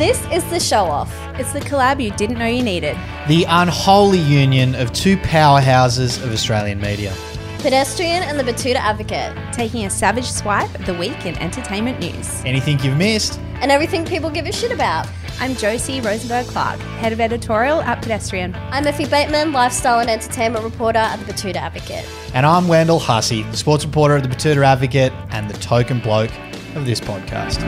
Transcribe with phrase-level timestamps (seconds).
[0.00, 1.14] This is the show off.
[1.38, 2.96] It's the collab you didn't know you needed.
[3.28, 7.14] The unholy union of two powerhouses of Australian media.
[7.58, 9.36] Pedestrian and the Betoota Advocate.
[9.52, 12.42] Taking a savage swipe at the week in entertainment news.
[12.46, 13.38] Anything you've missed?
[13.60, 15.06] And everything people give a shit about.
[15.38, 18.54] I'm Josie Rosenberg Clark, head of editorial at Pedestrian.
[18.70, 22.06] I'm Effie Bateman, lifestyle and entertainment reporter at the Betoota Advocate.
[22.32, 26.32] And I'm Wendell Hussey, the sports reporter at the Betoota Advocate and the token bloke
[26.74, 27.60] of this podcast.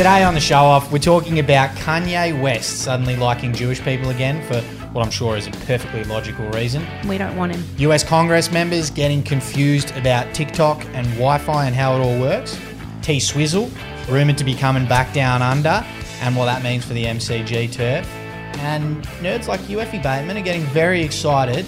[0.00, 4.42] Today on the show off, we're talking about Kanye West suddenly liking Jewish people again
[4.46, 4.62] for
[4.94, 6.86] what I'm sure is a perfectly logical reason.
[7.06, 7.62] We don't want him.
[7.76, 12.58] US Congress members getting confused about TikTok and Wi Fi and how it all works.
[13.02, 13.70] T Swizzle,
[14.08, 15.84] rumoured to be coming back down under,
[16.22, 18.08] and what that means for the MCG turf.
[18.60, 21.66] And nerds like you, Effie Bateman, are getting very excited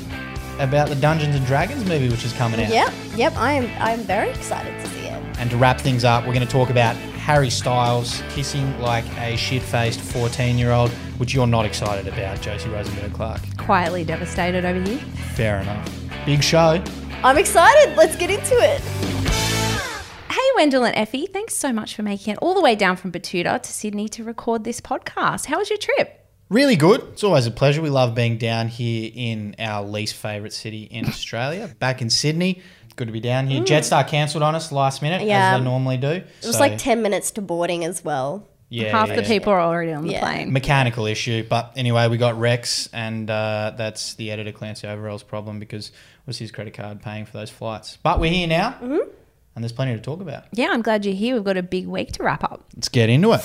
[0.59, 2.71] about the Dungeons and Dragons movie, which is coming out.
[2.71, 5.23] Yep, yep, I am I'm very excited to see it.
[5.37, 9.37] And to wrap things up, we're going to talk about Harry Styles kissing like a
[9.37, 13.41] shit faced 14 year old, which you're not excited about, Josie Rosenberg Clark.
[13.59, 14.99] Quietly devastated over here.
[15.37, 15.89] Fair enough.
[16.27, 16.83] Big show.
[17.23, 17.97] I'm excited.
[17.97, 18.81] Let's get into it.
[20.33, 23.13] Hey, Wendell and Effie, thanks so much for making it all the way down from
[23.13, 25.47] Betoota to Sydney to record this podcast.
[25.47, 26.19] How was your trip?
[26.49, 27.01] Really good.
[27.13, 27.81] It's always a pleasure.
[27.81, 32.61] We love being down here in our least favourite city in Australia, back in Sydney.
[32.97, 33.63] Good to be down here.
[33.63, 35.55] Jetstar cancelled on us last minute, Yeah.
[35.55, 36.09] as they normally do.
[36.09, 38.47] It was like 10 minutes to boarding as well.
[38.69, 39.29] yeah, Half yeah, the yeah.
[39.29, 40.21] people are already on the Yeah.
[40.21, 40.51] plane.
[40.53, 41.45] Mechanical issue.
[41.47, 45.95] But anyway, we got Rex, and uh, that's the editor Clancy Overell's problem because it
[46.27, 47.99] was his credit card paying for those flights.
[48.03, 50.45] But we're here now, and there's plenty to talk about.
[50.53, 51.35] Yeah, I'm glad you're here.
[51.35, 52.65] We've got a big week to wrap up.
[52.75, 53.41] Let's get into it.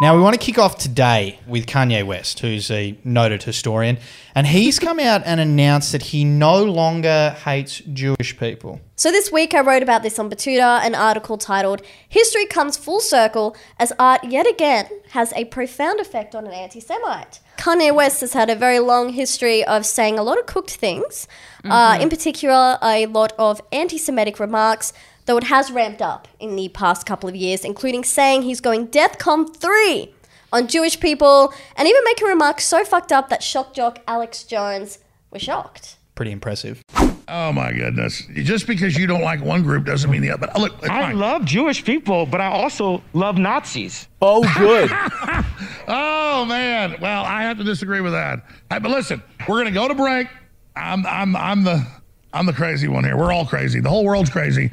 [0.00, 3.98] Now, we want to kick off today with Kanye West, who's a noted historian,
[4.34, 8.80] and he's come out and announced that he no longer hates Jewish people.
[8.96, 12.98] So this week I wrote about this on Betoota, an article titled History Comes Full
[12.98, 17.38] Circle as Art Yet Again Has a Profound Effect on an Anti-Semite.
[17.56, 21.28] Kanye West has had a very long history of saying a lot of cooked things,
[21.64, 24.92] uh, in particular a lot of anti-Semitic remarks,
[25.26, 28.88] though it has ramped up in the past couple of years, including saying he's going
[28.88, 30.14] DEFCON 3
[30.52, 34.98] on Jewish people, and even making remarks so fucked up that shock jock Alex Jones
[35.30, 35.96] was shocked.
[36.14, 36.80] Pretty impressive.
[37.26, 38.22] Oh my goodness!
[38.34, 40.46] Just because you don't like one group doesn't mean the other.
[40.46, 41.18] But uh, look, I fine.
[41.18, 44.06] love Jewish people, but I also love Nazis.
[44.22, 44.90] Oh, good.
[45.88, 48.44] oh man, well I have to disagree with that.
[48.70, 50.28] Hey, but listen, we're gonna go to break.
[50.76, 51.84] I'm I'm I'm the
[52.32, 53.16] I'm the crazy one here.
[53.16, 53.80] We're all crazy.
[53.80, 54.70] The whole world's crazy.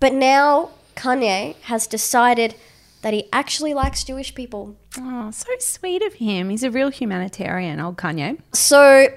[0.00, 2.54] But now Kanye has decided
[3.02, 4.76] that he actually likes Jewish people.
[4.98, 6.50] Oh, so sweet of him.
[6.50, 8.38] He's a real humanitarian, old Kanye.
[8.52, 9.08] So,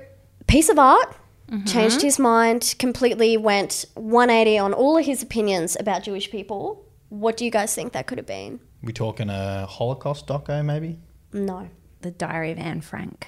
[0.48, 1.16] piece of art
[1.50, 1.66] mm-hmm.
[1.66, 6.86] changed his mind, completely went 180 on all of his opinions about Jewish people.
[7.10, 8.60] What do you guys think that could have been?
[8.82, 11.00] We talking a Holocaust doco, maybe?
[11.32, 11.70] No.
[12.02, 13.28] The Diary of Anne Frank.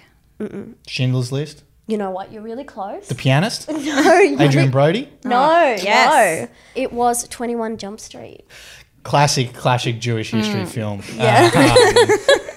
[0.87, 1.63] Schindler's List?
[1.87, 2.31] You know what?
[2.31, 3.07] You're really close.
[3.07, 3.67] The pianist?
[3.69, 3.75] no,
[4.39, 5.09] Adrien Brody?
[5.23, 6.49] no, yes.
[6.49, 6.55] no.
[6.81, 8.43] It was 21 Jump Street.
[9.03, 11.03] Classic, classic Jewish history film.
[11.13, 11.51] Yeah.
[11.53, 12.39] Uh, um,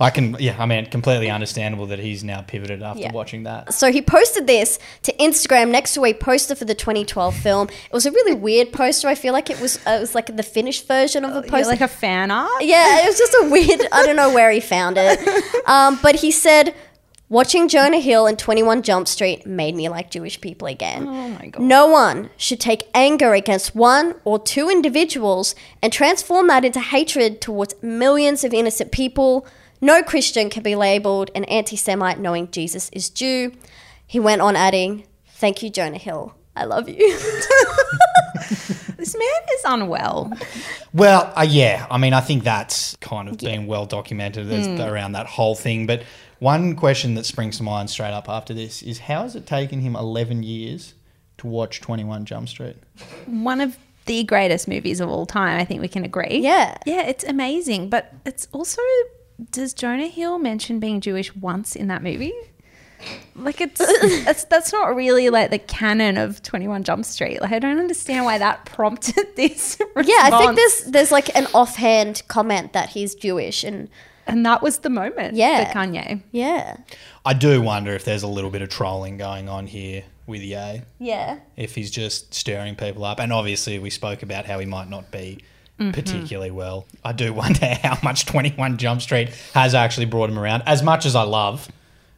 [0.00, 3.12] I can, yeah, I mean, completely understandable that he's now pivoted after Yeah.
[3.12, 3.72] watching that.
[3.74, 7.68] So he posted this to Instagram next to a poster for the 2012 film.
[7.68, 9.08] It was a really weird poster.
[9.08, 11.70] I feel like it was it was like the finished version of the Yeah, poster.
[11.70, 12.62] like a fan art.
[12.62, 13.86] Yeah, it was just a weird.
[13.92, 15.18] I don't know where he found it,
[15.66, 16.74] um, but he said,
[17.28, 21.06] "Watching Jonah Hill and Twenty One Jump Street made me like Jewish people again.
[21.06, 21.62] Oh my god.
[21.62, 27.40] No one should take anger against one or two individuals and transform that into hatred
[27.40, 29.46] towards millions of innocent people.
[29.80, 33.52] No Christian can be labeled an anti-Semite knowing Jesus is Jew."
[34.06, 36.34] He went on adding, "Thank you, Jonah Hill.
[36.54, 37.18] I love you."
[38.96, 40.32] This man is unwell.
[40.92, 45.12] Well, uh, yeah, I mean, I think that's kind of been well documented as, around
[45.12, 45.86] that whole thing.
[45.86, 46.02] But
[46.38, 49.80] one question that springs to mind straight up after this is how has it taken
[49.80, 50.94] him 11 years
[51.38, 52.76] to watch 21 Jump Street?
[53.26, 53.76] One of
[54.06, 55.60] the greatest movies of all time.
[55.60, 56.38] I think we can agree.
[56.38, 56.76] Yeah.
[56.86, 57.90] Yeah, it's amazing.
[57.90, 58.80] But it's also,
[59.50, 62.32] does Jonah Hill mention being Jewish once in that movie?
[63.34, 67.42] Like it's, it's that's not really like the canon of Twenty One Jump Street.
[67.42, 69.76] Like I don't understand why that prompted this.
[69.96, 73.90] yeah, I think there's there's like an offhand comment that he's Jewish and
[74.26, 75.34] and that was the moment.
[75.34, 75.72] Yeah.
[75.72, 76.22] for Kanye.
[76.32, 76.76] yeah.
[77.24, 80.82] I do wonder if there's a little bit of trolling going on here with Ye,
[80.98, 81.38] Yeah.
[81.56, 83.20] if he's just stirring people up.
[83.20, 85.38] And obviously, we spoke about how he might not be
[85.78, 85.92] mm-hmm.
[85.92, 86.86] particularly well.
[87.04, 90.62] I do wonder how much 21 Jump Street has actually brought him around.
[90.66, 91.68] As much as I love,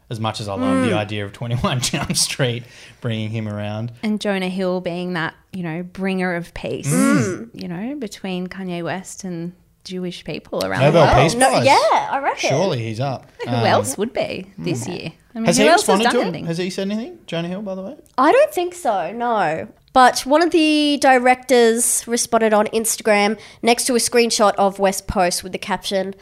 [0.09, 0.97] as much as I love the mm.
[0.97, 2.63] idea of 21 Jump Street
[2.99, 3.91] bringing him around.
[4.01, 7.49] and Jonah Hill being that, you know, bringer of peace, mm.
[7.53, 9.53] you know, between Kanye West and
[9.89, 11.23] Jewish people around Nobel the world.
[11.23, 11.65] Peace No, Prize.
[11.65, 12.49] yeah, I reckon.
[12.49, 13.25] Surely he's up.
[13.45, 15.11] Who Um, else would be this year?
[15.35, 16.23] I mean, Has who he else has responded done to it?
[16.27, 16.45] anything?
[16.45, 17.19] Has he said anything?
[17.27, 17.95] Jonah Hill, by the way?
[18.17, 19.67] I don't think so, no.
[19.93, 25.43] But one of the directors responded on Instagram next to a screenshot of West Post
[25.43, 26.13] with the caption,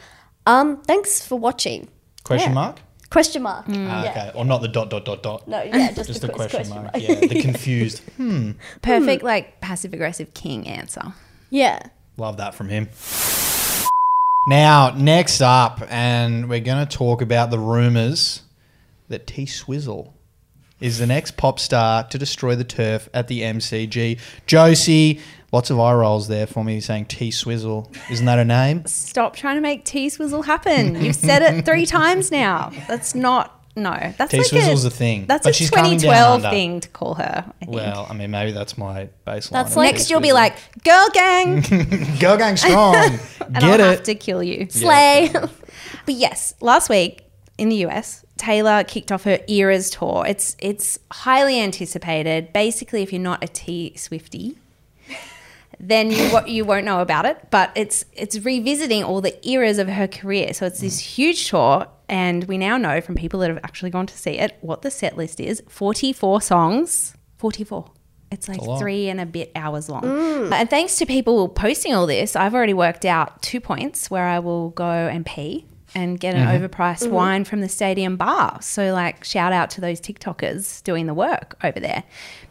[0.46, 1.88] um, thanks for watching.
[2.24, 2.54] Question Yeah.
[2.54, 2.80] mark?
[3.10, 3.64] Question mark.
[3.68, 4.10] Ah, yeah.
[4.10, 4.30] okay.
[4.34, 5.48] Or not the dot, dot, dot, dot.
[5.48, 6.92] No, yeah, just, Just the, the question, question mark.
[6.94, 7.02] mark.
[7.08, 8.00] Yeah, the confused.
[8.18, 8.52] Hmm.
[8.82, 11.14] Perfect, like passive aggressive king answer.
[11.50, 11.78] yeah.
[12.18, 12.88] Love that from him.
[14.48, 18.40] Now, next up, and we're going to talk about the rumours
[19.08, 20.14] that T Swizzle
[20.80, 24.18] is the next pop star to destroy the turf at the MCG.
[24.46, 25.20] Josie,
[25.52, 27.92] lots of eye rolls there for me saying T Swizzle.
[28.10, 28.86] Isn't that a name?
[28.86, 30.94] Stop trying to make T Swizzle happen.
[31.04, 32.72] You've said it three times now.
[32.88, 34.12] That's not no.
[34.18, 35.26] That's T like Swizzle's a thing.
[35.26, 37.44] That's but a she's 2012 thing to call her.
[37.46, 37.74] I think.
[37.74, 39.50] Well, I mean, maybe that's my baseline.
[39.50, 41.60] That's like- Next, you'll be like, "Girl gang,"
[42.20, 42.94] girl gang strong.
[42.96, 43.20] and
[43.54, 44.04] Get I'll have it.
[44.04, 44.66] to kill you.
[44.70, 45.32] Slay.
[46.06, 47.24] But yes, last week
[47.58, 50.24] in the US, Taylor kicked off her Eras tour.
[50.26, 52.52] It's it's highly anticipated.
[52.52, 54.56] Basically, if you're not a T Swifty,
[55.80, 57.50] then you wo- you won't know about it.
[57.50, 60.52] But it's it's revisiting all the eras of her career.
[60.54, 64.06] So it's this huge tour, and we now know from people that have actually gone
[64.06, 67.90] to see it what the set list is: forty four songs, forty four.
[68.30, 70.04] It's like three and a bit hours long.
[70.52, 74.38] And thanks to people posting all this, I've already worked out two points where I
[74.40, 75.64] will go and pee
[75.94, 78.60] and get an overpriced wine from the stadium bar.
[78.60, 82.04] So, like, shout out to those TikTokers doing the work over there.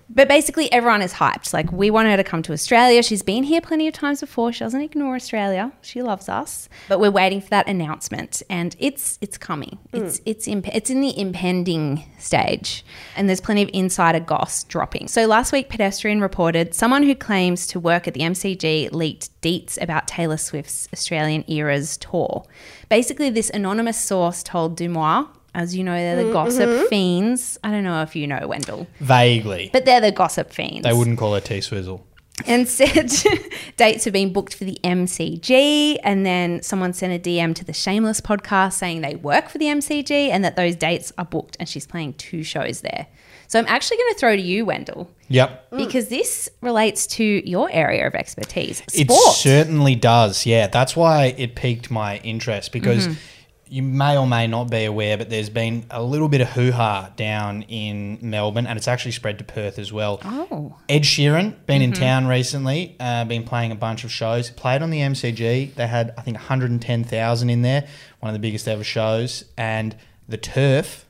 [0.09, 1.53] But basically, everyone is hyped.
[1.53, 3.03] Like, we want her to come to Australia.
[3.03, 4.53] She's been here plenty of times before.
[4.53, 5.73] She doesn't ignore Australia.
[5.81, 6.69] She loves us.
[6.87, 9.77] But we're waiting for that announcement, and it's it's coming.
[9.91, 10.23] It's hmm.
[10.25, 12.85] it's imp- it's in the impending stage,
[13.17, 15.09] and there's plenty of insider goss dropping.
[15.09, 19.81] So last week, Pedestrian reported someone who claims to work at the MCG leaked deets
[19.81, 22.45] about Taylor Swift's Australian Eras tour.
[22.89, 25.27] Basically, this anonymous source told DeuxMoi.
[25.57, 27.57] As you know, they're the gossip fiends.
[27.63, 29.69] I don't know if you know Wendell, Vaguely.
[29.73, 32.05] but they're the gossip fiends They wouldn't call her T Swizzle.
[32.45, 33.09] and said
[33.77, 35.97] dates have been booked for the MCG.
[36.03, 39.65] And then someone sent a DM to the Shameless podcast saying they work for the
[39.65, 43.07] MCG and that those dates are booked and she's playing two shows there.
[43.47, 45.69] So I'm actually going to throw to you, Wendell, Yep.
[45.77, 50.45] because this relates to your area of expertise It certainly does.
[50.45, 53.19] Yeah, that's why it piqued my interest because Mm-hmm.
[53.69, 56.71] You may or may not be aware, but there's been a little bit of hoo
[56.71, 60.19] ha down in Melbourne, and it's actually spread to Perth as well.
[60.25, 61.93] oh, Ed Sheeran been Mm-hmm.
[61.93, 64.49] in town recently, uh, been playing a bunch of shows.
[64.51, 65.73] Played on the MCG.
[65.75, 67.87] They had I think 110,000 in there,
[68.19, 69.95] one of the biggest ever shows, and
[70.27, 71.05] the turf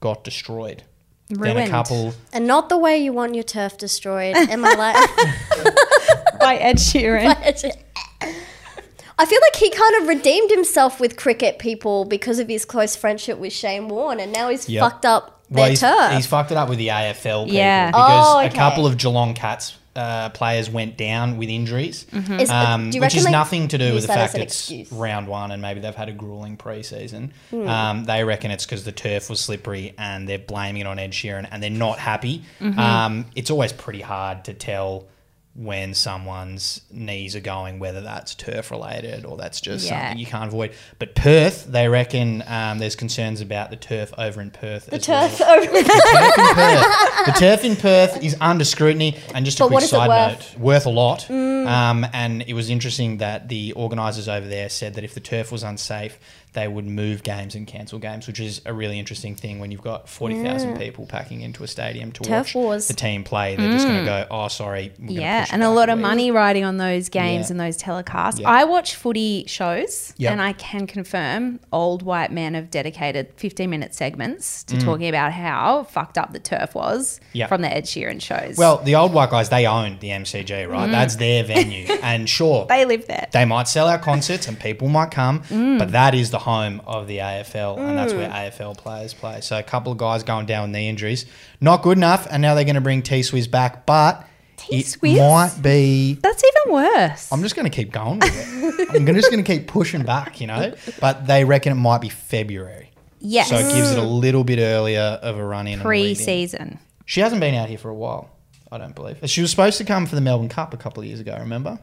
[0.00, 0.84] got destroyed.
[1.30, 1.70] Then a Ruined.
[1.70, 4.34] couple and not the way you want your turf destroyed.
[4.34, 6.40] Am I like?
[6.40, 7.36] by Ed Sheeran.
[9.18, 12.94] I feel like he kind of redeemed himself with cricket people because of his close
[12.96, 14.80] friendship with Shane Warne, and now he's Yep.
[14.82, 16.12] fucked up their Well, he's, turf.
[16.12, 17.90] he's fucked it up with the AFL people Yeah.
[17.90, 18.56] because Oh, a okay.
[18.56, 22.06] couple of Geelong Cats uh, players went down with injuries,
[22.38, 24.34] Is- um, do which is they nothing to do use with the that as fact
[24.36, 24.88] an it's excuse?
[24.90, 24.96] Hmm.
[24.98, 27.30] round one and maybe they've had a grueling preseason.
[27.52, 31.10] Um, they reckon it's because the turf was slippery and they're blaming it on Ed
[31.10, 32.44] Sheeran and they're not happy.
[32.60, 32.78] Mm-hmm.
[32.78, 35.06] Um, it's always pretty hard to tell
[35.60, 40.02] when someone's knees are going, whether that's turf related or that's just Yeah.
[40.02, 40.70] something you can't avoid.
[41.00, 44.86] But Perth, they reckon um, there's concerns about the turf over in Perth.
[44.86, 45.28] the as well.
[45.28, 47.26] turf over The turf in Perth.
[47.26, 49.16] The turf in Perth is under scrutiny.
[49.34, 50.38] And just a But quick what is it side worth?
[50.38, 50.52] Mm.
[50.54, 51.28] note, worth a lot.
[51.28, 55.50] Um, and it was interesting that the organisers over there said that if the turf
[55.50, 56.18] was unsafe,
[56.58, 59.82] they would move games and cancel games, which is a really interesting thing when you've
[59.82, 62.88] got 40,000 people packing into a stadium to Turf watch wars.
[62.88, 63.54] the team play.
[63.54, 64.92] They're just going to go, oh, sorry.
[64.98, 67.52] we're Yeah, and a lot of week." money riding on those games Yeah.
[67.52, 68.40] and those telecasts.
[68.40, 68.48] Yeah.
[68.50, 70.32] I watch footy shows, Yep.
[70.32, 74.78] and I can confirm old white men have dedicated 15 minute segments Mm.
[74.80, 77.48] to talking about how fucked up the turf was Yep.
[77.48, 78.56] from the Ed Sheeran shows.
[78.56, 80.90] Well, the old white guys, they own the MCG, right?
[80.90, 81.86] That's their venue.
[82.02, 82.68] And sure, Mm.
[82.68, 83.26] they live there.
[83.32, 85.78] They might sell out concerts and people might come, Mm.
[85.78, 88.50] but that is the home of the AFL, and that's where mm.
[88.50, 89.40] AFL players play.
[89.42, 91.26] So a couple of guys going down with knee injuries,
[91.60, 94.26] not good enough, and now they're going to bring T Swizz back, but
[94.70, 95.18] it T-Swizz?
[95.18, 96.14] might be.
[96.14, 97.30] That's even worse.
[97.30, 98.96] I'm just going to keep going with it.
[98.96, 100.74] I'm just going to keep pushing back, you know.
[101.00, 102.90] But they reckon it might be February,
[103.20, 103.50] yes.
[103.50, 105.74] so it gives it a little bit earlier of a run in.
[105.74, 105.80] in.
[105.80, 106.78] Pre-season.
[107.04, 108.30] She hasn't been out here for a while.
[108.72, 109.18] I don't believe.
[109.24, 111.36] She was supposed to come for the Melbourne Cup a couple of years ago.
[111.38, 111.78] Remember?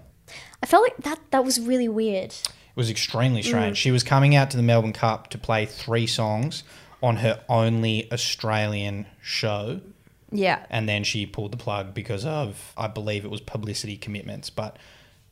[0.61, 2.33] I felt like that that was really weird.
[2.75, 3.77] It was extremely strange.
[3.77, 6.63] She was coming out to the Melbourne Cup to play three songs
[7.01, 9.79] on her only Australian show,
[10.31, 10.65] Yeah.
[10.69, 14.49] and then she pulled the plug because of, I believe it was publicity commitments.
[14.49, 14.77] But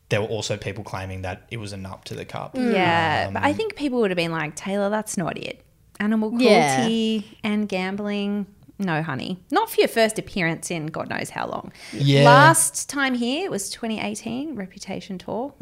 [0.09, 2.55] there were also people claiming that it was a nup to the cup.
[2.55, 5.63] Yeah, Um, but I think people would have been like, Taylor, that's not it.
[6.00, 6.75] Animal Yeah.
[6.77, 8.45] cruelty and gambling.
[8.80, 9.39] No, honey.
[9.51, 11.72] Not for your first appearance in God knows how long.
[11.92, 12.24] Yeah.
[12.24, 15.53] Last time here, was 2018, Reputation Tour.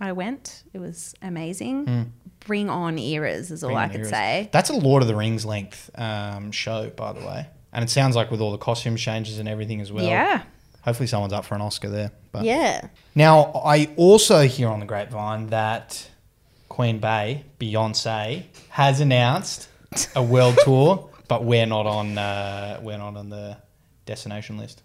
[0.00, 0.62] I went.
[0.72, 2.12] It was amazing.
[2.40, 4.10] Bring on eras, is all I could Eras.
[4.10, 4.48] say.
[4.52, 7.46] That's a Lord of the Rings length um, show, by the way.
[7.72, 10.04] And it sounds like with all the costume changes and everything as well.
[10.04, 10.42] yeah.
[10.82, 12.12] Hopefully someone's up for an Oscar there.
[12.32, 12.88] But Yeah.
[13.14, 16.08] Now, I also hear on the grapevine that
[16.70, 19.68] Queen Bey, Beyonce, has announced
[20.16, 23.56] a world tour, but we're not on uh, we're not on the
[24.06, 24.82] destination list.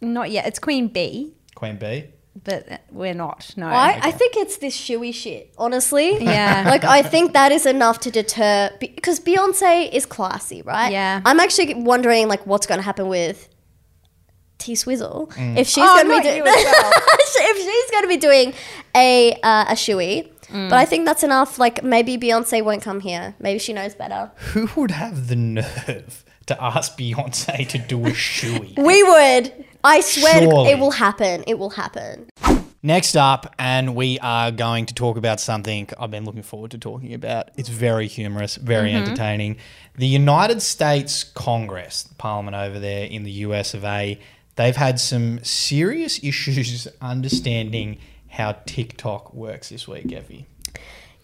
[0.00, 0.46] Not yet.
[0.46, 2.06] It's Queen Bee, Queen Bee.
[2.44, 3.52] but we're not.
[3.56, 3.66] No.
[3.68, 6.22] I, I think it's this shoey shit, honestly.
[6.22, 6.64] Yeah.
[6.74, 10.90] like, I think that is enough to deter, because Beyonce is classy, right?
[10.90, 11.20] Yeah.
[11.24, 13.48] I'm actually wondering, like, what's going to happen with
[14.58, 15.30] T Swizzle.
[15.34, 15.56] Mm.
[15.58, 16.54] If she's Oh, going to be doing, well.
[17.34, 18.54] if she's going to be doing
[18.96, 20.28] a, uh, a shoey.
[20.52, 20.70] Mm.
[20.70, 21.58] But I think that's enough.
[21.58, 23.34] Like, maybe Beyonce won't come here.
[23.40, 24.30] Maybe she knows better.
[24.52, 28.78] Who would have the nerve to ask Beyonce to do a shoey?
[28.82, 29.64] We would.
[29.84, 30.70] I swear Surely.
[30.70, 31.44] it will happen.
[31.46, 32.28] It will happen.
[32.84, 36.78] Next up, and we are going to talk about something I've been looking forward to
[36.78, 37.50] talking about.
[37.56, 39.58] It's very humorous, very entertaining.
[39.96, 44.18] The United States Congress, the Parliament over there in the US of A,
[44.56, 47.98] they've had some serious issues understanding
[48.32, 50.46] how TikTok works this week, Effie.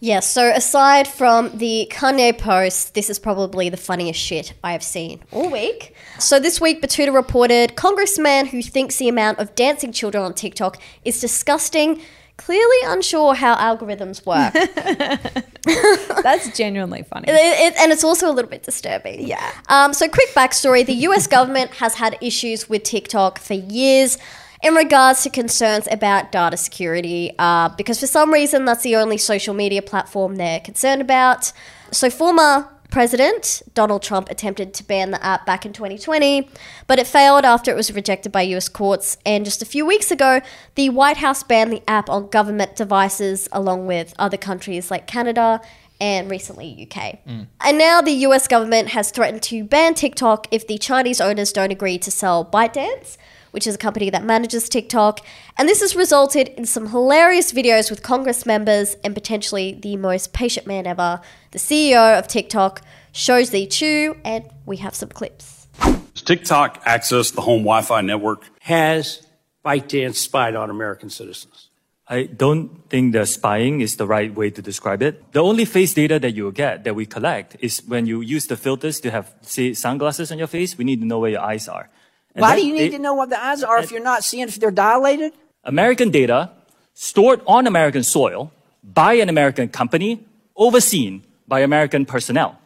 [0.01, 4.83] Yes, so aside from the Kanye post, this is probably the funniest shit I have
[4.83, 5.93] seen all week.
[6.19, 10.81] So this week, Betoota reported congressman who thinks the amount of dancing children on TikTok
[11.03, 12.01] is disgusting,
[12.37, 14.53] clearly unsure how algorithms work.
[16.23, 17.25] That's genuinely funny.
[17.27, 17.33] It-
[17.73, 19.27] it- and it's also a little bit disturbing.
[19.27, 19.51] Yeah.
[19.67, 24.17] Um, so, quick backstory the US government has had issues with TikTok for years
[24.61, 29.17] in regards to concerns about data security, uh, because for some reason that's the only
[29.17, 31.51] social media platform they're concerned about.
[31.91, 36.49] So, former President Donald Trump attempted to ban the app back in 2020,
[36.87, 39.17] but it failed after it was rejected by US courts.
[39.25, 40.41] And just a few weeks ago,
[40.75, 45.61] the White House banned the app on government devices along with other countries like Canada
[46.01, 47.19] and recently UK.
[47.61, 51.71] And now the US government has threatened to ban TikTok if the Chinese owners don't
[51.71, 53.17] agree to sell ByteDance,
[53.51, 55.19] which is a company that manages TikTok.
[55.57, 60.33] And this has resulted in some hilarious videos with Congress members and potentially the most
[60.33, 65.67] patient man ever, the CEO of TikTok, Shou Zi Chew, and we have some clips.
[66.13, 68.45] Does TikTok access the home Wi-Fi network?
[68.69, 69.25] has
[69.65, 71.69] ByteDance spied on American citizens?
[72.07, 75.31] I don't think that spying is the right way to describe it.
[75.31, 78.45] The only face data that you will get that we collect is when you use
[78.47, 80.77] the filters to have, say, sunglasses on your face.
[80.77, 81.89] We need to know where your eyes are.
[82.35, 84.03] And Why that- do you need it- to know what the eyes are if you're
[84.03, 85.33] not seeing if they're dilated?
[85.63, 86.51] American data
[86.93, 88.51] stored on American soil
[88.83, 90.23] by an American company,
[90.55, 92.57] overseen by American personnel.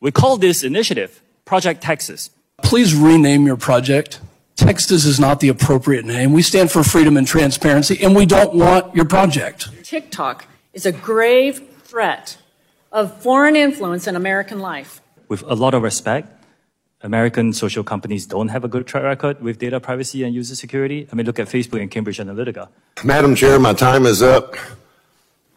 [0.00, 2.30] We call this initiative Project Texas.
[2.62, 4.20] Please rename your project.
[4.56, 6.32] Texas is not the appropriate name.
[6.32, 9.68] We stand for freedom and transparency, and we don't want your project.
[9.82, 12.36] TikTok is a grave threat
[12.92, 15.00] of foreign influence in American life.
[15.28, 16.41] With a lot of respect,
[17.02, 21.08] American social companies don't have a good track record with data privacy and user security.
[21.10, 22.68] I mean, look at Facebook and Cambridge Analytica.
[23.04, 24.56] Madam Chair, my time is up.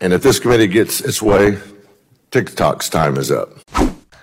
[0.01, 1.57] And if this committee gets its way,
[2.31, 3.49] TikTok's time is up.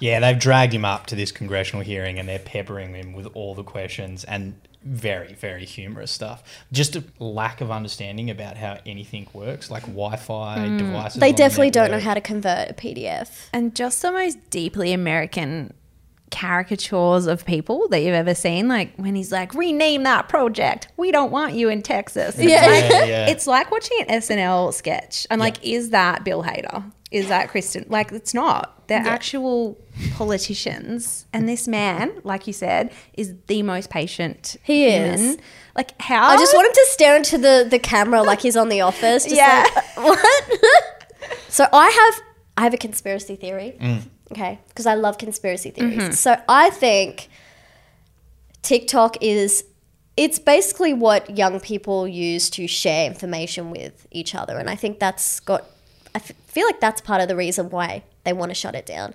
[0.01, 3.55] Yeah, they've dragged him up to this congressional hearing and they're peppering him with all
[3.55, 6.43] the questions and very, very humorous stuff.
[6.73, 11.19] Just a lack of understanding about how anything works, like Wi Fi devices.
[11.19, 11.21] Mm.
[11.21, 13.49] They on the definitely don't know how to convert a PDF.
[13.53, 15.73] and just the most deeply American
[16.33, 18.67] caricatures of people that you've ever seen.
[18.67, 20.89] Like when he's like, rename that project.
[20.97, 22.37] We don't want you in Texas.
[22.39, 22.67] It's Yeah.
[22.67, 23.27] like, Yeah, yeah.
[23.29, 25.27] It's like watching an SNL sketch.
[25.31, 26.91] I'm like, is that Bill Hader?
[27.13, 27.85] Is that Kristen?
[27.89, 28.89] Like, it's not.
[28.89, 29.79] They're actual
[30.15, 31.27] politicians.
[31.33, 35.15] And this man, like you said, is the most patient He human.
[35.21, 35.39] is.
[35.77, 36.27] Like, how?
[36.29, 39.25] I just want him to stare into the, the camera like he's on the office.
[39.25, 39.67] Just Yeah.
[39.75, 40.51] like, uh, what?
[41.49, 42.23] so I have
[42.57, 43.77] I have a conspiracy theory.
[43.81, 44.03] Mm.
[44.31, 44.59] Okay.
[44.69, 46.19] Because I love conspiracy theories.
[46.19, 47.29] So I think
[48.63, 49.65] TikTok is
[50.17, 54.59] it's basically what young people use to share information with each other.
[54.59, 55.65] And I think that's got
[56.15, 58.87] I f- feel like that's part of the reason why they want to shut it
[58.87, 59.15] down.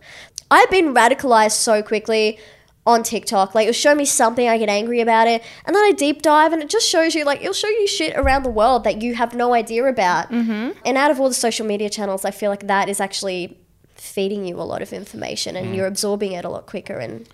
[0.49, 2.39] I've been radicalized so quickly
[2.87, 3.53] on TikTok.
[3.53, 6.53] Like, it'll show me something, I get angry about it, and then I deep dive,
[6.53, 9.13] and it just shows you, like, it'll show you shit around the world that you
[9.15, 10.31] have no idea about.
[10.31, 10.79] Mm-hmm.
[10.85, 13.59] And out of all the social media channels, I feel like that is actually
[13.99, 15.75] feeding you a lot of information and Mm.
[15.75, 17.27] you're absorbing it a lot quicker and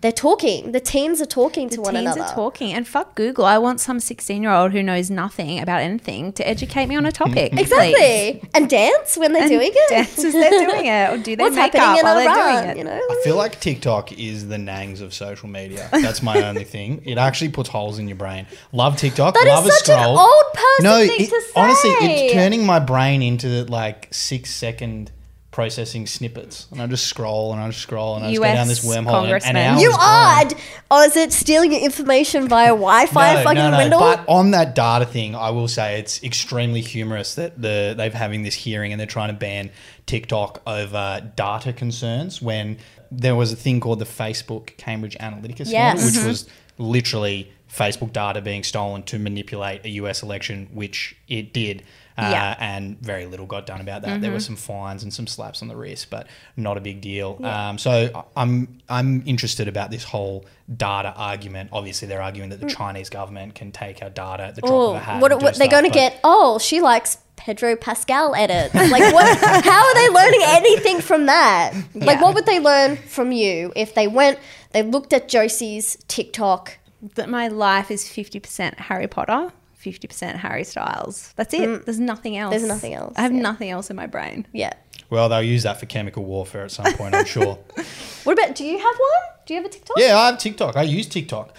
[0.00, 0.72] they're talking.
[0.72, 2.22] The teens are talking to one teens another.
[2.22, 3.44] are talking, and fuck Google.
[3.44, 7.52] I want some sixteen-year-old who knows nothing about anything to educate me on a topic.
[7.52, 7.60] please.
[7.60, 8.42] Exactly.
[8.54, 9.88] And dance when they're And doing it.
[9.88, 12.62] dance as they're doing it, or do their What's makeup happening in while they're Iran,
[12.64, 12.78] doing it.
[12.78, 13.00] You know?
[13.10, 15.88] I feel like TikTok is the nangs of social media.
[15.92, 17.02] That's my only thing.
[17.04, 18.46] It actually puts holes in your brain.
[18.72, 19.34] Love TikTok.
[19.34, 20.18] That is love a such an scroll.
[20.18, 25.12] old person no, thing it- to honestly, it's turning my brain into like six second
[25.56, 28.68] processing snippets, and I just scroll and I just scroll and I just go down
[28.68, 29.24] this wormhole.
[29.24, 29.96] And, and hours You go.
[29.98, 30.44] are.
[30.90, 33.98] Or is it stealing your information via Wi-Fi no, fucking window?
[33.98, 38.42] But on that data thing, I will say it's extremely humorous that the they've having
[38.42, 39.70] this hearing and they're trying to ban
[40.04, 42.76] TikTok over data concerns when
[43.10, 46.04] there was a thing called the Facebook Cambridge Analytica scandal, Yes.
[46.04, 46.26] which Mhm.
[46.26, 46.48] was
[46.78, 51.82] literally Facebook data being stolen to manipulate a US election, which it did.
[52.18, 52.56] Uh, Yeah.
[52.58, 54.20] And very little got done about that.
[54.22, 57.36] There were some fines and some slaps on the wrist, but not a big deal.
[57.40, 57.68] Yeah.
[57.70, 61.70] Um, so I'm I'm interested about this whole data argument.
[61.72, 62.76] Obviously, they're arguing that the Mm.
[62.76, 65.20] Chinese government can take our data at the drop Oh, of a hat.
[65.20, 66.18] what, what they're going to get?
[66.24, 68.74] Oh, she likes Pedro Pascal edits.
[68.74, 69.38] Like, what?
[69.64, 71.72] how are they learning anything from that?
[71.94, 72.22] Like, Yeah.
[72.22, 74.38] what would they learn from you if they went?
[74.72, 76.78] They looked at Josie's TikTok.
[77.14, 81.32] that my life is 50% Harry Potter, 50% Harry Styles.
[81.36, 81.84] That's it.
[81.84, 82.54] There's nothing else.
[82.54, 82.58] Mm.
[82.58, 83.42] There's nothing else, I have yeah.
[83.42, 84.46] nothing else in my brain.
[84.52, 84.72] Yeah.
[85.10, 87.58] Well, they'll use that for chemical warfare at some point, I'm sure.
[88.24, 88.56] What about?
[88.56, 89.36] Do you have one?
[89.46, 89.96] Do you have a TikTok?
[89.98, 90.74] Yeah, I have TikTok.
[90.74, 91.54] I use TikTok.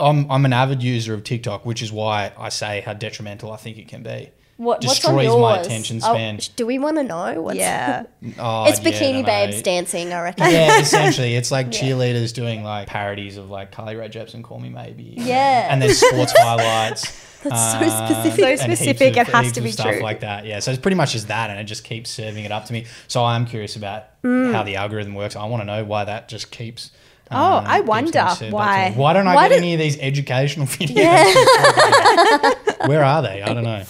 [0.00, 3.56] I'm, I'm an avid user of TikTok, which is why I say how detrimental I
[3.58, 4.30] think it can be.
[4.58, 5.40] What, what's on Destroys yours?
[5.40, 6.38] my attention Oh, span.
[6.38, 7.42] sh- do we want to know?
[7.42, 8.04] What's Yeah.
[8.38, 9.62] Oh, it's yeah, bikini don't babes know.
[9.62, 10.12] dancing.
[10.14, 10.50] I reckon.
[10.50, 11.80] Yeah, essentially, it's like Yeah.
[11.80, 15.68] cheerleaders doing like parodies of like Carly Rae Jepsen, "Call Me Maybe." Yeah.
[15.70, 17.24] and there's sports highlights.
[17.42, 18.58] That's so um, specific.
[18.58, 20.00] So specific, heaps it has to be stuff true.
[20.02, 20.46] like that.
[20.46, 22.72] Yeah, so it's pretty much just that, and it just keeps serving it up to
[22.72, 22.86] me.
[23.08, 24.52] So I'm curious about Mm.
[24.52, 25.36] how the algorithm works.
[25.36, 26.90] I want to know why that just keeps.
[27.30, 28.92] Oh, um, I wonder getting served up to why.
[28.96, 30.96] Why don't I Why get do- any of these educational videos?
[30.96, 32.86] Yeah.
[32.88, 33.42] Where are they?
[33.42, 33.82] I don't know.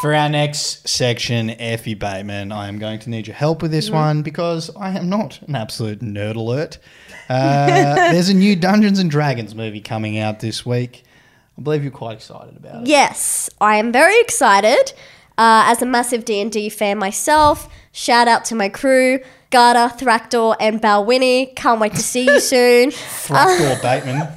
[0.00, 3.86] For our next section, Effie Bateman, I am going to need your help with this
[3.86, 3.94] Mm-hmm.
[3.96, 6.78] one because I am not an absolute nerd alert.
[7.28, 7.66] Uh,
[8.12, 11.02] there's a new Dungeons and Dragons movie coming out this week.
[11.58, 12.88] I believe you're quite excited about it.
[12.88, 14.94] Yes, I am very excited.
[15.36, 19.94] Uh, as a massive D and D fan myself, shout out to my crew, Garda,
[19.98, 21.54] Thractor, and Balwinnie.
[21.56, 22.90] Can't wait to see you soon.
[22.90, 24.28] Fractal Bateman.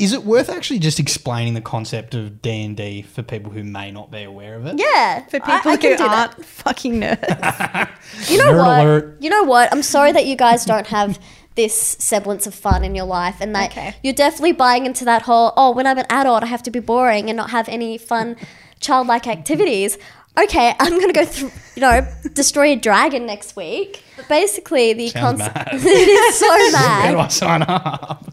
[0.00, 3.62] Is it worth actually just explaining the concept of D and D for people who
[3.62, 4.78] may not be aware of it?
[4.78, 7.90] Yeah, For people I, I who aren't fucking nerds.
[8.30, 8.80] You know Nerd what?
[8.80, 9.16] alert.
[9.20, 9.70] You know what?
[9.72, 11.18] I'm sorry that you guys don't have
[11.56, 13.94] this semblance of fun in your life, and that Okay.
[14.02, 16.80] you're definitely buying into that whole oh, when I'm an adult, I have to be
[16.80, 18.36] boring and not have any fun,
[18.80, 19.98] childlike activities.
[20.36, 24.02] Okay, I'm gonna go through, you know, destroy a dragon next week.
[24.16, 27.18] But basically, the concept it is so Where do.
[27.18, 28.30] I sign up?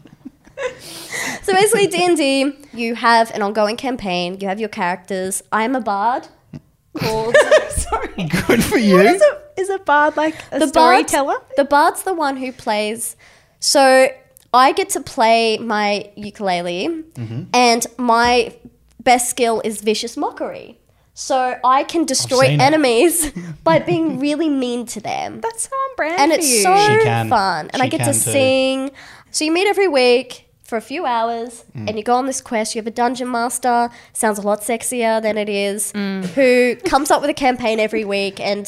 [1.42, 4.38] So basically, D and D, you have an ongoing campaign.
[4.40, 5.42] You have your characters.
[5.52, 6.28] I am a bard
[6.96, 7.36] called.
[7.70, 8.24] Sorry.
[8.46, 8.98] Good for you.
[9.00, 11.34] Is a, is a bard like a the storyteller?
[11.34, 13.16] Bard's, the bard's the one who plays.
[13.60, 14.08] So
[14.54, 17.42] I get to play my ukulele, Mm-hmm.
[17.54, 18.54] and my
[19.02, 20.78] best skill is vicious mockery.
[21.14, 23.32] So I can destroy enemies
[23.64, 25.40] by being really mean to them.
[25.40, 26.62] That's so on brand and for it's you.
[26.62, 27.70] so fun.
[27.72, 28.12] And I get to too.
[28.12, 28.90] sing.
[29.30, 30.41] So you meet every week
[30.72, 31.86] for a few hours Mm.
[31.88, 32.68] and you go on this quest.
[32.74, 33.78] You have a dungeon master,
[34.22, 36.24] sounds a lot sexier than it is, Mm.
[36.36, 38.36] who comes up with a campaign every week.
[38.50, 38.64] And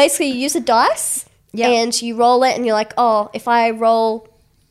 [0.00, 1.68] basically, you use a dice Yep.
[1.78, 4.26] and you roll it, and you're like, oh, if I roll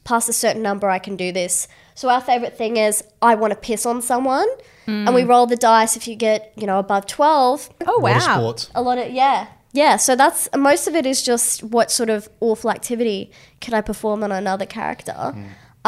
[0.09, 1.67] past a certain number, I can do this.
[1.95, 4.49] So our favorite thing is I want to piss on someone.
[4.87, 5.95] And we roll the dice.
[5.99, 8.09] If you get, you know, above 12, oh wow.
[8.13, 8.63] Water sports.
[8.73, 9.39] a lot of yeah
[9.71, 13.29] yeah so that's most of it is just what sort of awful activity
[13.63, 15.15] can i perform on another character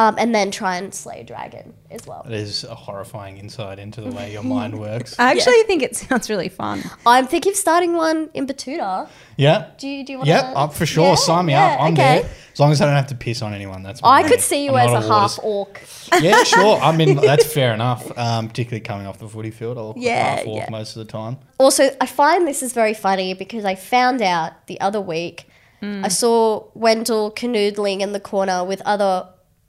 [0.02, 3.78] um, and then try and slay a dragon as well It is a horrifying insight
[3.86, 5.10] into the way your mind works.
[5.20, 6.78] I actually think it sounds really fun.
[7.06, 9.60] i'm thinking of starting one in betoota Yeah.
[9.82, 11.10] do you do you want Yep, up for sure.
[11.10, 11.82] Yeah, Sign me yeah, up.
[11.82, 12.22] I'm okay.
[12.22, 12.30] there.
[12.54, 14.02] As long as I don't have to piss on anyone, that's.
[14.04, 15.82] i could see you I'm as not a half orc
[16.22, 16.76] Yeah, sure.
[16.82, 18.04] I mean, that's fair enough.
[18.18, 20.70] Um, particularly coming off the footy field, I'll Yeah, half orc yeah.
[20.80, 21.34] most of the time.
[21.60, 25.38] also i find this is very funny because i found out the other week
[26.08, 29.14] i saw wendell canoodling in the corner with other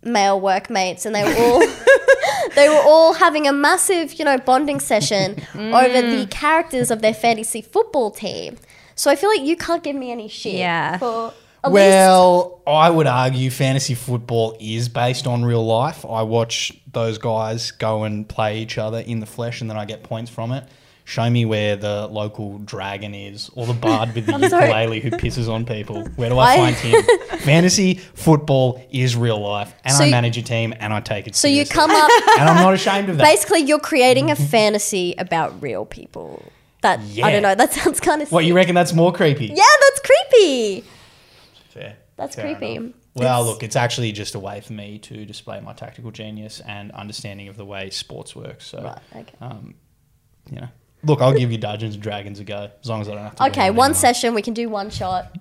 [0.03, 1.61] male workmates and they were all
[2.55, 6.31] they were all having a massive you know bonding session over the mm.
[6.31, 8.57] characters of their fantasy football team
[8.95, 10.99] so i feel like you can't give me any shit Yeah.
[10.99, 11.33] for
[11.65, 16.05] at least Well, I would argue fantasy football is based on real life.
[16.05, 19.85] I watch those guys go and play each other in the flesh, and then I
[19.85, 20.65] get points from it.
[21.05, 25.49] Show me where the local dragon is or the bard with the ukulele who pisses
[25.49, 26.05] on people.
[26.17, 27.03] Where do Why- I find him?
[27.41, 31.35] Fantasy football is real life, and So I manage a team, and I take it
[31.35, 31.75] So you seriously.
[31.75, 32.11] come up.
[32.39, 33.25] and I'm not ashamed of that.
[33.25, 36.43] Basically, you're creating a fantasy about real people.
[36.83, 37.55] That I don't know.
[37.55, 38.33] That sounds kind of.
[38.33, 38.75] What you reckon?
[38.75, 39.47] That's more creepy.
[39.47, 40.85] Yeah, that's creepy.
[41.71, 41.97] Fair.
[42.17, 42.75] That's Fair creepy.
[42.77, 42.93] enough.
[43.15, 46.61] Well, It's- look, it's actually just a way for me to display my tactical genius
[46.67, 48.67] and understanding of the way sports works.
[48.67, 49.35] So, Right, okay.
[49.41, 49.75] um,
[50.51, 50.69] you know,
[51.05, 53.37] look, I'll give you Dungeons and Dragons a go as long as I don't have
[53.37, 53.47] to.
[53.47, 54.35] Okay, one session.
[54.35, 55.33] We can do one shot.
[55.35, 55.41] Do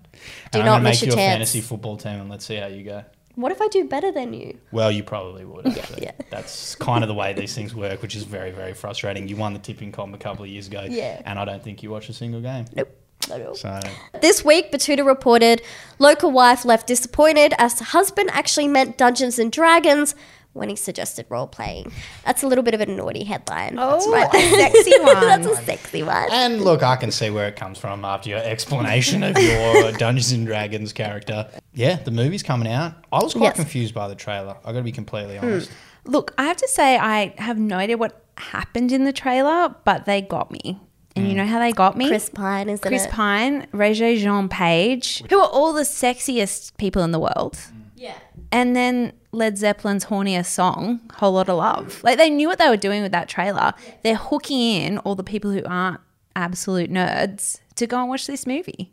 [0.53, 1.33] And I'm not gonna miss make your you a chance.
[1.33, 3.03] fantasy football team, and let's see how you go.
[3.35, 4.57] What if I do better than you?
[4.71, 5.65] Well, you probably would.
[5.65, 6.03] Actually.
[6.03, 6.11] yeah.
[6.29, 9.27] That's kind of the way these things work, which is very, very frustrating.
[9.29, 11.21] You won the tipping comp a couple of years ago, Yeah.
[11.25, 12.65] and I don't think you watched a single game.
[12.75, 12.89] Nope.
[13.29, 13.55] Not at all.
[13.55, 13.79] So,
[14.19, 15.61] This week, Betoota reported
[15.99, 20.13] local wife left disappointed as husband actually meant Dungeons and Dragons
[20.53, 21.91] when he suggested role playing.
[22.25, 23.75] That's a little bit of a naughty headline.
[23.75, 24.33] That's Oh, right.
[24.33, 25.19] a sexy one.
[25.21, 26.27] That's a sexy one.
[26.31, 30.31] and look, I can see where it comes from after your explanation of your Dungeons
[30.33, 31.47] and Dragons character.
[31.73, 32.93] Yeah, the movie's coming out.
[33.11, 33.55] I was quite Yes.
[33.55, 34.57] confused by the trailer.
[34.65, 35.45] I got to be completely Hmm.
[35.45, 35.71] honest.
[36.05, 40.05] Look, I have to say, I have no idea what happened in the trailer, but
[40.05, 40.79] they got me.
[41.15, 42.07] And you know how they got me?
[42.07, 43.11] Chris Pine, isn't Chris it?
[43.11, 47.57] Pine, Regé Jean Page, who are all the sexiest people in the world.
[47.95, 48.13] Yeah.
[48.51, 52.03] And then Led Zeppelin's horniest song, Whole Lot of Love.
[52.03, 53.73] Like they knew what they were doing with that trailer.
[54.03, 56.01] They're hooking in all the people who aren't
[56.35, 58.91] absolute nerds to go and watch this movie.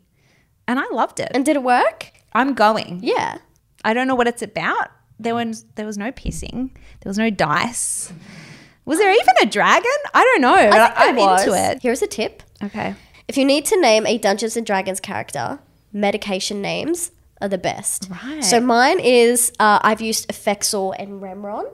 [0.67, 1.31] And I loved it.
[1.33, 2.11] And did it work?
[2.33, 2.99] I'm going.
[3.03, 3.39] Yeah.
[3.83, 4.91] I don't know what it's about.
[5.19, 6.71] There was there was no pissing.
[7.01, 8.13] There was no dice.
[8.85, 9.91] Was there even a dragon?
[10.13, 10.55] I don't know.
[10.55, 11.43] I was.
[11.43, 11.81] into it.
[11.81, 12.43] Here's a tip.
[12.63, 12.95] Okay.
[13.27, 15.59] If you need to name a Dungeons and Dragons character,
[15.93, 18.07] medication names are the best.
[18.09, 18.43] Right.
[18.43, 21.67] So mine is uh, I've used Effexor and Remeron.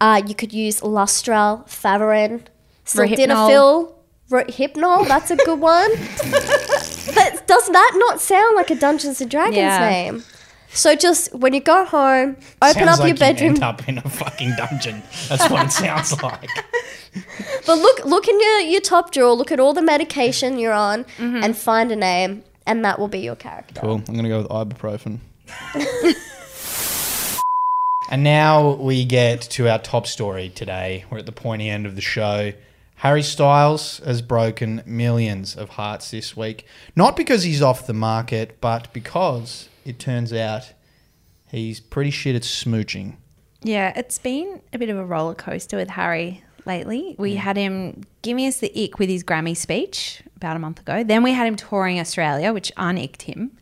[0.00, 2.42] Uh, you could use Lustral, Faverin,
[2.84, 3.94] Sildenafil,
[4.30, 5.06] Ro- Hypnol.
[5.08, 5.90] That's a good one.
[7.14, 9.88] but does that not sound like a Dungeons and Dragons Yeah.
[9.88, 10.24] name?
[10.74, 13.50] So just when you go home, open Sounds up like your bedroom.
[13.50, 15.02] You end up in a fucking dungeon.
[15.28, 16.48] That's what it sounds like.
[17.66, 19.34] But look, look in your, your top drawer.
[19.34, 21.44] Look at all the medication you're on, Mm-hmm.
[21.44, 23.80] and find a name, and that will be your character.
[23.80, 23.96] Cool.
[23.96, 25.18] I'm going to go with ibuprofen.
[28.10, 31.04] and now we get to our top story today.
[31.10, 32.52] We're at the pointy end of the show.
[32.96, 36.64] Harry Styles has broken millions of hearts this week.
[36.94, 40.72] Not because he's off the market, but because it turns out
[41.50, 43.16] he's pretty shit at smooching.
[43.62, 47.16] Yeah, it's been a bit of a roller coaster with Harry lately.
[47.18, 51.04] We had him giving us the ick with his Grammy speech about a month ago.
[51.04, 53.52] Then we had him touring Australia, which unicked him.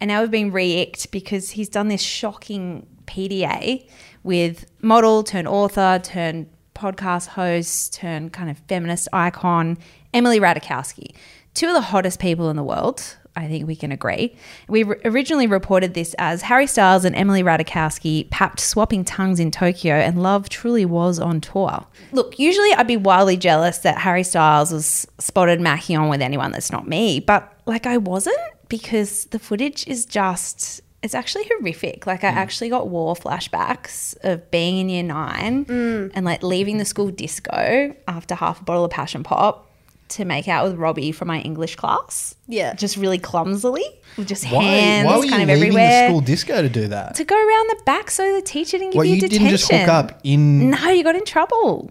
[0.00, 3.88] And now we've been re-icked because he's done this shocking PDA
[4.22, 9.76] with model turned author turned podcast host turned kind of feminist icon
[10.14, 11.14] Emily Ratajkowski.
[11.52, 13.18] Two of the hottest people in the world.
[13.36, 14.36] I think we can agree.
[14.68, 19.50] We r- originally reported this as Harry Styles and Emily Ratajkowski papped swapping tongues in
[19.50, 21.86] Tokyo, and love truly was on tour.
[22.12, 26.52] Look, usually I'd be wildly jealous that Harry Styles was spotted macking on with anyone
[26.52, 28.36] that's not me, but like I wasn't
[28.68, 30.80] because the footage is just.
[31.02, 32.06] It's actually horrific.
[32.06, 32.36] Like I mm.
[32.36, 36.10] actually got war flashbacks of being in year nine mm.
[36.12, 39.69] and like leaving the school disco after half a bottle of passion pop
[40.10, 42.34] to make out with Robbie from my English class.
[42.48, 42.74] Yeah.
[42.74, 43.84] Just really clumsily,
[44.16, 46.02] with just Why, hands why were you kind of leaving everywhere.
[46.02, 47.14] the school disco to do that?
[47.16, 49.44] to go around the back so the teacher didn't give What, you, you detention.
[49.44, 51.90] didn't just hook up in No, you got in trouble.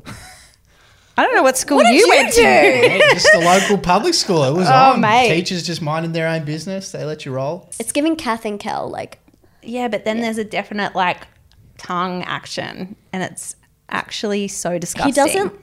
[1.18, 2.42] I don't know what school What you, you went do?
[2.42, 2.48] to.
[2.48, 4.44] Hey, just the local public school.
[4.46, 5.02] It was Oh, on.
[5.02, 5.28] mate.
[5.34, 6.92] Teachers just minding their own business.
[6.94, 7.70] They let you roll.
[7.80, 9.20] It's giving Kath and Kel like
[9.62, 11.28] Yeah, but then there's a definite like
[11.78, 13.56] tongue action, and it's
[13.90, 15.12] actually so disgusting.
[15.12, 15.54] he doesn't.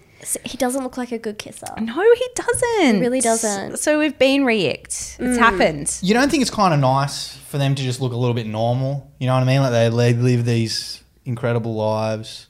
[0.45, 1.67] He doesn't look like a good kisser.
[1.81, 2.95] No, he doesn't.
[2.97, 3.79] He really doesn't.
[3.79, 5.17] So we've been re-icked.
[5.21, 5.97] It's happened.
[6.03, 8.47] You don't think it's kind of nice for them to just look a little bit
[8.47, 9.11] normal?
[9.19, 9.61] You know what I mean?
[9.61, 12.47] Like they, they live these incredible lives.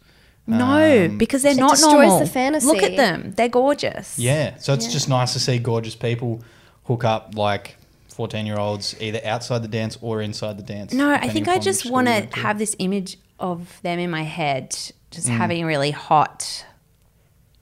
[0.47, 2.19] No, Um, because they're It not destroys normal.
[2.21, 2.67] the fantasy.
[2.69, 4.17] Look at them; they're gorgeous.
[4.17, 4.57] Yeah.
[4.59, 6.41] So it's just nice to see gorgeous people
[6.85, 7.77] hook up like
[8.15, 10.93] 14 year olds either outside the dance or inside the dance.
[10.93, 12.41] No, I depending think I upon just which want you to went to.
[12.41, 14.71] have this image of them in my head,
[15.11, 15.37] just Mm.
[15.37, 16.65] having really hot,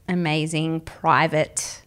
[0.08, 1.82] amazing, private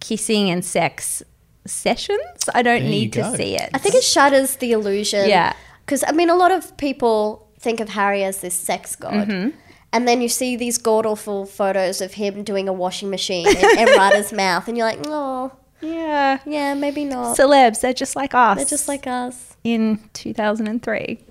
[0.00, 1.22] kissing and sex
[1.66, 2.20] sessions.
[2.54, 3.70] I don't There need to see it.
[3.72, 5.28] I think it shatters the illusion.
[5.28, 5.52] Yeah.
[5.84, 9.28] Because, I mean, a lot of people think of Harry as this sex god.
[9.28, 9.56] Mm-hmm.
[9.92, 13.54] And then you see these god awful photos of him doing a washing machine in
[13.56, 14.66] Emrata's mouth.
[14.66, 16.38] And you're like, oh, yeah.
[16.46, 17.36] yeah, maybe not.
[17.36, 18.56] Celebs, they're just like us.
[18.56, 19.56] They're just like us.
[19.64, 21.24] in 2003.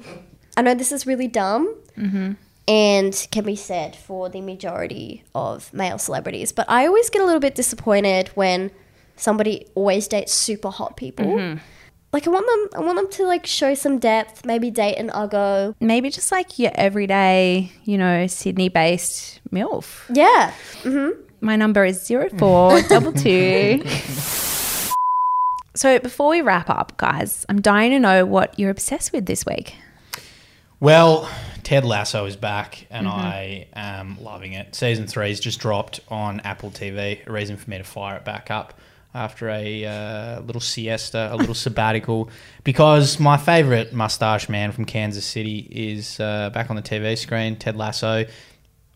[0.57, 2.33] I know this is really dumb, Mm-hmm.
[2.67, 6.51] And can be said for the majority of male celebrities.
[6.51, 8.71] But I always get a little bit disappointed when
[9.15, 11.25] somebody always dates super hot people.
[11.25, 11.59] Mhm.
[12.13, 14.45] Like I want them, I want them to like show some depth.
[14.45, 15.75] Maybe date an uggo.
[15.79, 20.05] Maybe just like your everyday, you know, Sydney based MILF.
[20.13, 20.51] Yeah.
[20.83, 21.21] Mm-hmm.
[21.39, 23.81] My number is zero four double two.
[25.73, 29.45] So before we wrap up, guys, I'm dying to know what you're obsessed with this
[29.45, 29.75] week.
[30.81, 31.29] Well,
[31.63, 33.11] Ted Lasso is back, and Mhm.
[33.11, 34.75] I am loving it.
[34.75, 37.19] Season three's just dropped on Apple TV.
[37.25, 38.73] A reason for me to fire it back up
[39.13, 42.29] after a uh, little siesta, a little sabbatical,
[42.63, 47.55] because my favorite mustache man from Kansas City is uh, back on the TV screen.
[47.55, 48.25] Ted Lasso.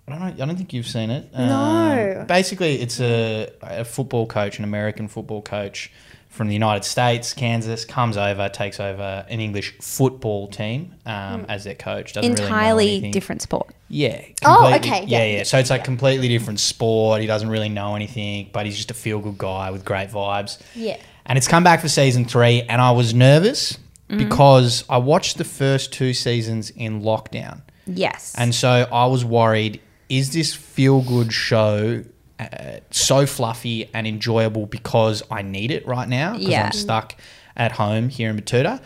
[0.08, 0.26] I don't know.
[0.44, 1.34] I don't think you've seen it.
[1.34, 2.18] No.
[2.22, 5.92] Um, basically, it's a, a football coach, an American football coach
[6.36, 11.46] from the United States, Kansas, comes over, takes over an English football team um, Mm.
[11.50, 12.14] as their coach.
[12.14, 13.12] Doesn't really know Entirely anything.
[13.12, 13.74] different sport.
[13.90, 14.22] Yeah.
[14.44, 15.44] Oh, okay, Yeah, yeah, yeah.
[15.44, 17.22] So it's like completely different sport.
[17.22, 20.60] He doesn't really know anything, but he's just a feel good guy with great vibes.
[20.76, 20.98] Yeah.
[21.26, 23.78] And it's come back for season three, and I was nervous
[24.10, 24.18] Mhm.
[24.18, 27.62] because I watched the first two seasons in lockdown.
[27.88, 28.34] Yes.
[28.38, 32.04] And so I was worried is this feel good show
[32.40, 32.46] uh,
[32.92, 36.34] so fluffy and enjoyable because I need it right now?
[36.34, 36.66] Because Yeah.
[36.66, 37.16] I'm stuck
[37.56, 38.82] at home here in Betoota?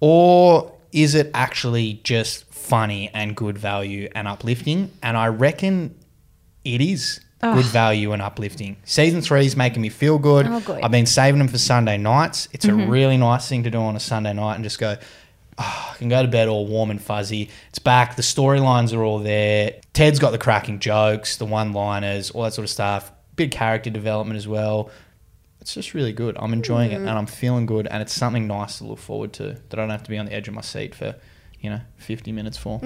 [0.00, 4.90] Or is it actually just funny and good value and uplifting?
[5.02, 5.94] And I reckon
[6.64, 8.76] it is good value and uplifting.
[8.84, 10.46] Season three is making me feel good.
[10.48, 10.82] Oh, good.
[10.82, 12.48] I've been saving them for Sunday nights.
[12.52, 12.86] It's Mhm.
[12.86, 14.96] a really nice thing to do on a Sunday night and just go,
[15.58, 17.50] "Ah, I can go to bed all warm and fuzzy.
[17.70, 18.16] It's back.
[18.16, 19.74] The storylines are all there.
[19.92, 23.10] Ted's got the cracking jokes, the one liners, all that sort of stuff.
[23.36, 24.90] Big character development as well.
[25.60, 26.36] It's just really good.
[26.38, 27.08] I'm enjoying it Mm.
[27.08, 27.86] and I'm feeling good.
[27.88, 30.26] And it's something nice to look forward to that I don't have to be on
[30.26, 31.14] the edge of my seat for,
[31.60, 32.78] you know, 50 minutes for.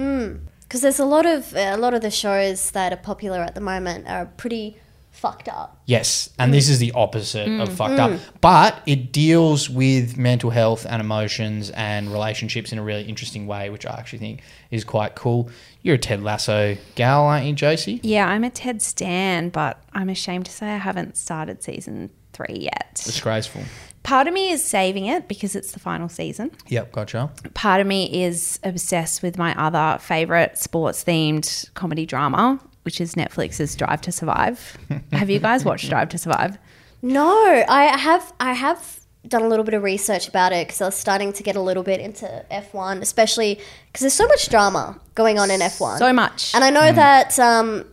[0.63, 3.61] Because there's a lot of a lot of the shows that are popular at the
[3.61, 4.77] moment are pretty
[5.13, 5.81] fucked up.
[5.85, 7.71] Yes, and this is the opposite of Mm.
[7.77, 8.15] fucked Mm.
[8.15, 8.19] up.
[8.41, 13.69] But it deals with mental health and emotions and relationships in a really interesting way,
[13.69, 15.49] which I actually think is quite cool.
[15.81, 18.01] You're a Ted Lasso gal, aren't you, Josie?
[18.03, 22.57] Yeah, I'm a Ted Stan, but I'm ashamed to say I haven't started season three
[22.71, 23.01] yet.
[23.05, 23.61] Disgraceful.
[24.01, 26.51] Part of me is saving it because it's the final season.
[26.67, 27.29] Yep, gotcha.
[27.53, 33.15] Part of me is obsessed with my other favorite sports themed comedy drama, which is
[33.15, 34.77] Netflix's Drive to Survive.
[35.11, 36.57] Have you guys watched Drive to Survive?
[37.01, 40.85] No, I have I have done a little bit of research about it because I
[40.85, 44.99] was starting to get a little bit into F1, especially because there's so much drama
[45.15, 45.97] going on in F1.
[45.97, 46.53] So much.
[46.53, 46.95] And I know Mm.
[46.95, 47.85] that um,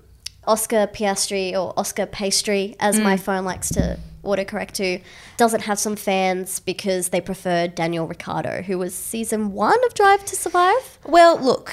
[0.47, 3.21] Oscar Piastri or Oscar Pastry, as my Mm.
[3.21, 4.99] phone likes to autocorrect to,
[5.37, 10.25] doesn't have some fans because they prefer Daniel Ricciardo, who was season one of Drive
[10.27, 10.99] to Survive.
[11.07, 11.73] Well, look,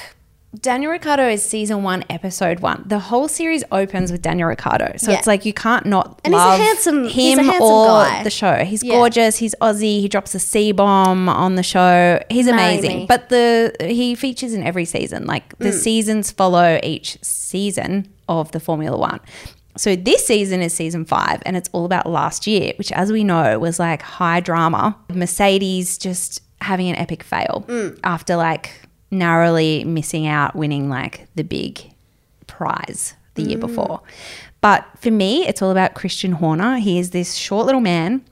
[0.58, 2.82] Daniel Ricciardo is season one, episode one.
[2.86, 5.18] The whole series opens with Daniel Ricciardo, so Yeah.
[5.18, 7.86] it's like you can't not And he's a love handsome- him he's a handsome or
[7.86, 8.22] guy.
[8.24, 8.54] the show.
[8.64, 8.94] He's Yeah.
[8.94, 9.36] gorgeous.
[9.36, 10.00] He's Aussie.
[10.00, 12.18] He drops a C bomb on the show.
[12.30, 13.06] He's amazing.
[13.06, 15.26] But the he features in every season.
[15.26, 15.74] Like the Mm.
[15.80, 19.20] seasons follow each season of the Formula One.
[19.76, 23.22] So this season is season five, and it's all about last year, which, as we
[23.22, 24.96] know, was like high drama.
[25.12, 27.98] Mercedes just having an epic fail Mm.
[28.02, 28.70] after like
[29.10, 31.80] narrowly missing out winning like the big
[32.46, 33.60] prize the year Mm.
[33.60, 34.00] before.
[34.60, 36.78] But for me, it's all about Christian Horner.
[36.78, 38.22] He is this short little man.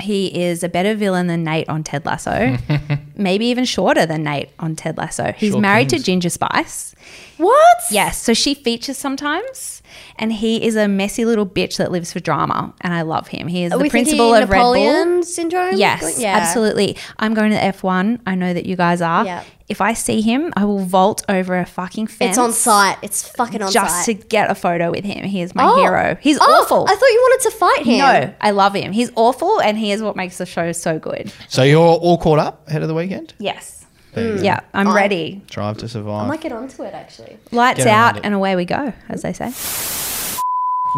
[0.00, 2.56] He is a better villain than Nate on Ted Lasso,
[3.16, 5.32] maybe even shorter than Nate on Ted Lasso.
[5.36, 6.02] He's Short married kings.
[6.02, 6.94] to Ginger Spice.
[7.38, 7.78] What?
[7.90, 8.22] Yes.
[8.22, 9.82] So she features sometimes,
[10.16, 13.48] and he is a messy little bitch that lives for drama, and I love him.
[13.48, 14.74] He is oh, Are the principal thinking of Red Bull.
[14.74, 15.76] Napoleon syndrome?
[15.76, 16.36] Yes, Yeah.
[16.36, 16.96] absolutely.
[17.18, 18.20] I'm going to the F1.
[18.26, 19.24] I know that you guys are.
[19.24, 19.42] Yeah.
[19.68, 22.30] If I see him, I will vault over a fucking fence.
[22.30, 22.96] It's on site.
[23.02, 24.18] It's fucking on just site.
[24.20, 25.24] to get a photo with him.
[25.24, 25.76] He is my Oh.
[25.76, 26.16] hero.
[26.22, 26.86] He's Oh, awful.
[26.88, 27.98] I thought you wanted to fight him.
[27.98, 28.92] No, I love him.
[28.92, 31.30] He's awful, and he is what makes the show so good.
[31.48, 33.34] So you're all caught up ahead of the weekend?
[33.38, 33.77] Yes.
[34.18, 34.42] There you go.
[34.44, 35.42] Yeah, I'm I- ready.
[35.50, 36.08] Drive to survive.
[36.08, 36.28] I survive.
[36.28, 37.36] might get onto it actually.
[37.52, 38.24] Lights Get around out it.
[38.24, 39.52] and away we go, as they say.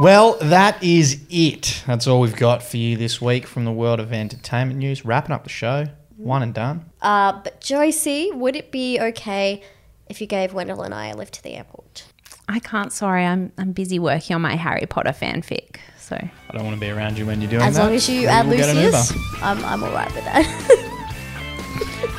[0.00, 1.82] Well, that is it.
[1.86, 5.04] That's all we've got for you this week from the world of entertainment news.
[5.04, 5.86] Wrapping up the show.
[6.16, 6.84] One and done.
[7.02, 9.62] Uh, but Josie, would it be okay
[10.08, 12.04] if you gave Wendell and I a lift to the airport?
[12.48, 12.92] I can't.
[12.92, 15.76] Sorry, I'm I'm busy working on my Harry Potter fanfic.
[15.98, 17.82] So I don't want to be around you when you're doing As that.
[17.84, 19.24] long as you Maybe add we'll get an Lucius, Uber.
[19.42, 20.86] I'm, I'm all right with that.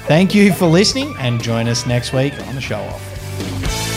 [0.08, 3.91] Thank you for listening and join us next week on the show off.